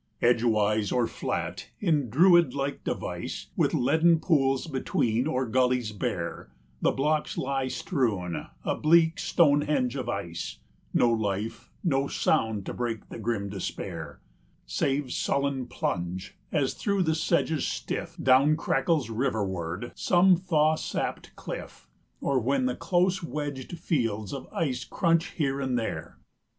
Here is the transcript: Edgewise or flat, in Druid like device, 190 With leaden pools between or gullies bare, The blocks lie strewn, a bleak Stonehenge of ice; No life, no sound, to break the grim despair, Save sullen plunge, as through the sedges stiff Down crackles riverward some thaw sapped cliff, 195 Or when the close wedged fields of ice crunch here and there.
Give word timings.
Edgewise 0.19 0.91
or 0.91 1.05
flat, 1.05 1.69
in 1.79 2.09
Druid 2.09 2.55
like 2.55 2.83
device, 2.83 3.49
190 3.53 3.53
With 3.55 3.73
leaden 3.75 4.19
pools 4.19 4.65
between 4.65 5.27
or 5.27 5.45
gullies 5.45 5.91
bare, 5.91 6.49
The 6.81 6.89
blocks 6.91 7.37
lie 7.37 7.67
strewn, 7.67 8.47
a 8.65 8.73
bleak 8.75 9.19
Stonehenge 9.19 9.95
of 9.95 10.09
ice; 10.09 10.57
No 10.91 11.11
life, 11.11 11.69
no 11.83 12.07
sound, 12.07 12.65
to 12.65 12.73
break 12.73 13.09
the 13.09 13.19
grim 13.19 13.47
despair, 13.49 14.19
Save 14.65 15.11
sullen 15.13 15.67
plunge, 15.67 16.35
as 16.51 16.73
through 16.73 17.03
the 17.03 17.13
sedges 17.13 17.67
stiff 17.67 18.17
Down 18.17 18.57
crackles 18.57 19.11
riverward 19.11 19.91
some 19.93 20.35
thaw 20.35 20.73
sapped 20.73 21.35
cliff, 21.35 21.87
195 22.21 22.21
Or 22.27 22.39
when 22.39 22.65
the 22.65 22.75
close 22.75 23.21
wedged 23.21 23.77
fields 23.77 24.33
of 24.33 24.51
ice 24.51 24.83
crunch 24.83 25.33
here 25.33 25.61
and 25.61 25.77
there. 25.77 26.17